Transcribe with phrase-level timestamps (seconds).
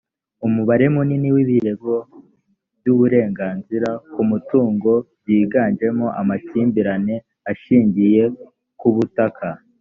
[0.47, 1.93] umubare munini w’ibirego
[2.79, 7.15] by’uburenganzira ku mutungo byiganjemo amakimbirane
[7.51, 8.23] ashingiye
[8.79, 9.47] ku butaka.